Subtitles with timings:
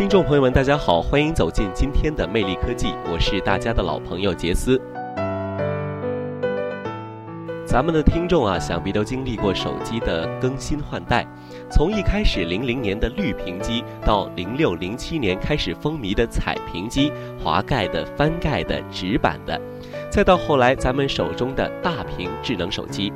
[0.00, 4.80] 听众朋友们，大家好，欢迎走进今天的魅力科技，我是大家的老朋友杰斯。
[7.66, 11.26] 咱们的听众啊，想必都经历过手机的更新换代，
[11.70, 19.60] 从一开始零零年的绿屏机，到零六零七年开始风靡的彩屏机、滑盖的、翻盖的、直板的，
[20.08, 23.12] 再到后来咱们手中的大屏智能手机。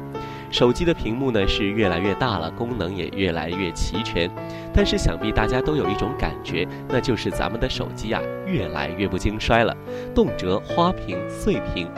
[0.55, 4.31] 手机的屏幕呢是越来越大了，功能也越来越齐全，
[4.73, 9.77] 但是想必大家都有一种感觉，那就是咱们的手机啊越来越不经摔了，
[10.15, 11.89] 动辄花屏、碎屏。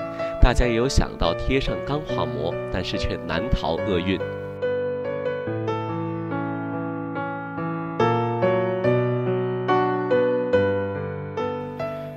[0.41, 4.19] 大家也有想到贴上钢化膜，但是却难逃厄运。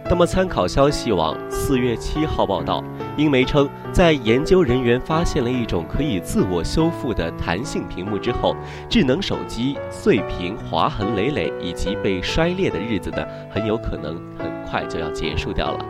[0.05, 2.83] 那么，参考消息网四月七号报道，
[3.19, 8.55] 英媒称，在研究人员发现了一种可以自我修复的弹性屏幕之后，
[8.89, 13.17] 智能手机碎屏、划痕累累以及被摔裂的日子呢，
[13.49, 15.85] 很有可能很快就要结束掉了。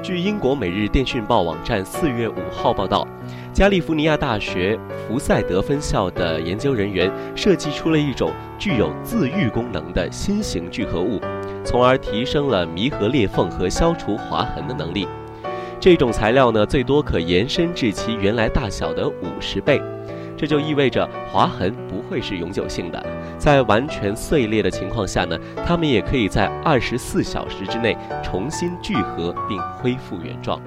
[0.00, 3.06] 据英国《每日电讯报》网站四月五号报道，
[3.52, 4.78] 加利福尼亚大学
[5.08, 11.20] 福赛德分校的研究人员设计出了一种具有自愈功能的新型聚合物，
[11.64, 15.06] 从而提升了弥合裂缝和消除划痕的能力。
[15.78, 19.80] 这种材料呢，最多可延伸至其原来大小的五十倍。
[20.36, 23.04] 这就意味着划痕不会是永久性的，
[23.36, 30.58] 在完全碎裂的情况下呢，它们也可以在二十四小时之内重新聚合并恢复原状。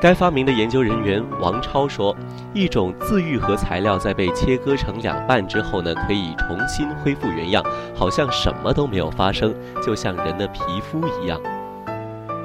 [0.00, 2.16] 该发明的研究人员王超说
[2.54, 7.62] ：“一种自愈合材料在被切割成两半之后呢，可以重新恢复原样，
[7.94, 11.38] 好像什么都没有发生，就像人的皮肤一样。”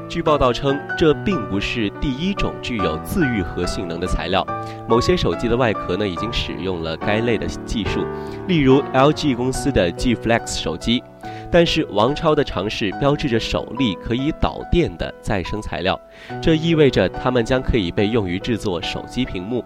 [0.08, 4.46] 据报道称，这并不是第一种具有自愈合性能的材料。
[4.88, 8.06] 某些手机的外壳呢，已经使用了该类的技术，
[8.48, 11.04] 例如 LG 公司的 G Flex 手机。
[11.52, 16.00] 但是王超的尝试标志着首例可以导电的再生材料，
[16.42, 19.64] 这意味着它们将可以被用于制作手机屏幕。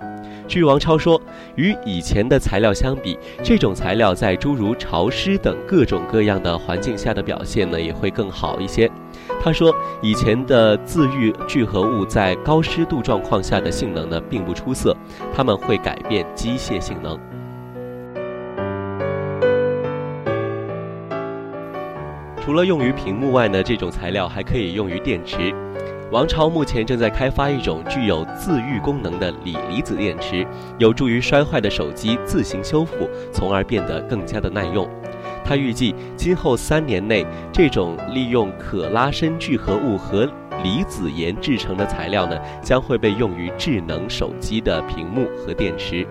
[0.49, 1.21] 据王超说，
[1.55, 8.89] 与以前的材料相比，这种材料在诸如潮湿等各种各样的环境下的表现呢，也会更好一些。
[9.39, 9.71] 他说，
[10.01, 14.97] 以前的自愈聚合物在高湿度状况下的性能呢，并不出色，
[15.35, 17.15] 它们会改变机械性能。
[22.41, 25.53] 除了用于屏幕外呢，这种材料还可以用于电池。
[26.11, 30.45] 王超目前正在开发一种具有自愈功能的锂离子电池，
[30.79, 34.89] 有助于摔坏的手机自行修复，从而变得更加的耐用。
[35.45, 40.27] 他预计今后三年内，这种利用可拉伸聚合物和
[40.63, 46.07] 离子盐制成的材料呢，将会被用于智能手机的屏幕和电池。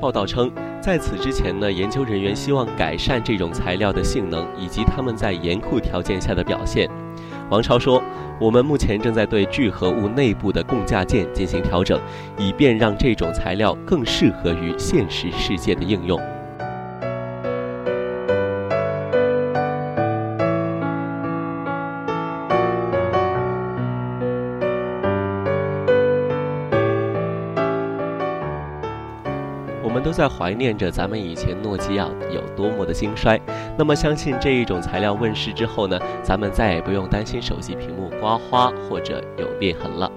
[0.00, 0.48] 报道称，
[0.80, 6.88] 在此之前呢，研究人员希望改善这种材料的性能以及它们在严酷条件下的表现。
[7.50, 8.02] 王超说
[8.40, 12.00] ：“我们目前正在对聚合物内部的共价键进行调整，
[12.38, 16.20] 以便让这种材料更适合于现实世界的应用。”
[29.94, 33.40] 我们都在怀念着咱们以前诺基亚有多么的兴衰。
[33.78, 40.10] 那么，相信这一种材料问世之后呢，咱们再也不用担心手机屏幕刮花或者有裂痕了。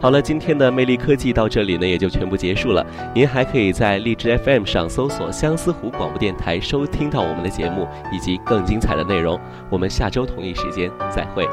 [0.00, 2.84] 好了，今天的魅力科技到这里呢，也就全部结束了。
[3.14, 9.38] 您还可以在荔枝 FM 上搜索相思湖广播电台，收听到我们的节目以及更精彩的内容。
[9.70, 11.46] 我们下周同一时间再会。